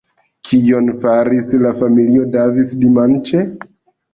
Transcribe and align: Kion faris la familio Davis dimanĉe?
Kion 0.47 0.87
faris 1.03 1.51
la 1.65 1.73
familio 1.83 2.27
Davis 2.37 2.73
dimanĉe? 2.85 3.45